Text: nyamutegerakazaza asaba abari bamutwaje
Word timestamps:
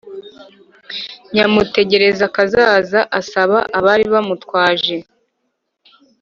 nyamutegerakazaza 1.33 2.99
asaba 3.19 3.57
abari 3.77 4.05
bamutwaje 4.13 4.95